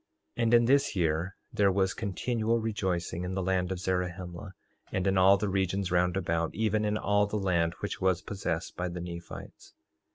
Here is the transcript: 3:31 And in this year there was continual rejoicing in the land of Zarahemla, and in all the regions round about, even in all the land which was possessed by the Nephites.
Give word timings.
3:31 0.35 0.43
And 0.43 0.53
in 0.55 0.65
this 0.65 0.95
year 0.95 1.35
there 1.53 1.71
was 1.71 1.93
continual 1.93 2.57
rejoicing 2.59 3.23
in 3.23 3.35
the 3.35 3.43
land 3.43 3.71
of 3.71 3.77
Zarahemla, 3.77 4.55
and 4.91 5.05
in 5.05 5.15
all 5.15 5.37
the 5.37 5.47
regions 5.47 5.91
round 5.91 6.17
about, 6.17 6.55
even 6.55 6.85
in 6.85 6.97
all 6.97 7.27
the 7.27 7.37
land 7.37 7.75
which 7.81 8.01
was 8.01 8.23
possessed 8.23 8.75
by 8.75 8.87
the 8.89 8.99
Nephites. 8.99 9.75